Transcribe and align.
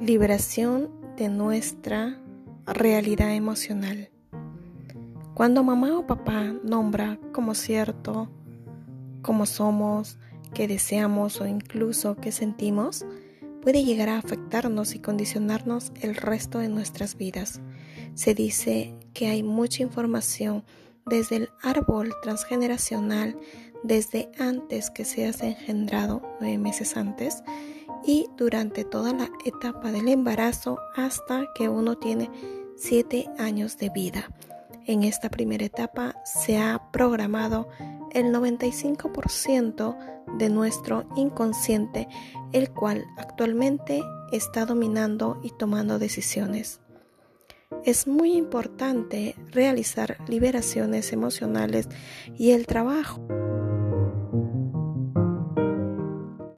Liberación 0.00 0.90
de 1.16 1.28
nuestra 1.28 2.22
realidad 2.66 3.34
emocional. 3.34 4.10
Cuando 5.34 5.64
mamá 5.64 5.98
o 5.98 6.06
papá 6.06 6.54
nombra 6.62 7.18
como 7.32 7.56
cierto, 7.56 8.30
como 9.22 9.44
somos, 9.44 10.16
que 10.54 10.68
deseamos 10.68 11.40
o 11.40 11.48
incluso 11.48 12.14
que 12.14 12.30
sentimos, 12.30 13.04
puede 13.60 13.82
llegar 13.82 14.08
a 14.08 14.18
afectarnos 14.18 14.94
y 14.94 15.00
condicionarnos 15.00 15.90
el 16.00 16.14
resto 16.14 16.60
de 16.60 16.68
nuestras 16.68 17.16
vidas. 17.16 17.60
Se 18.14 18.34
dice 18.34 18.94
que 19.14 19.26
hay 19.26 19.42
mucha 19.42 19.82
información 19.82 20.62
desde 21.06 21.36
el 21.36 21.48
árbol 21.60 22.14
transgeneracional, 22.22 23.36
desde 23.82 24.30
antes 24.38 24.90
que 24.90 25.04
seas 25.04 25.42
engendrado, 25.42 26.22
nueve 26.40 26.58
meses 26.58 26.96
antes, 26.96 27.42
y 28.04 28.28
durante 28.36 28.84
toda 28.84 29.12
la 29.12 29.30
etapa 29.44 29.92
del 29.92 30.08
embarazo 30.08 30.78
hasta 30.94 31.46
que 31.54 31.68
uno 31.68 31.96
tiene 31.96 32.30
7 32.76 33.28
años 33.38 33.76
de 33.76 33.90
vida. 33.90 34.30
En 34.86 35.02
esta 35.02 35.28
primera 35.28 35.64
etapa 35.64 36.14
se 36.24 36.58
ha 36.58 36.90
programado 36.92 37.68
el 38.12 38.32
95% 38.32 39.96
de 40.38 40.48
nuestro 40.48 41.08
inconsciente, 41.16 42.08
el 42.52 42.70
cual 42.70 43.04
actualmente 43.16 44.02
está 44.32 44.64
dominando 44.64 45.40
y 45.42 45.50
tomando 45.50 45.98
decisiones. 45.98 46.80
Es 47.84 48.06
muy 48.06 48.32
importante 48.32 49.34
realizar 49.50 50.16
liberaciones 50.28 51.12
emocionales 51.12 51.88
y 52.38 52.52
el 52.52 52.66
trabajo 52.66 53.20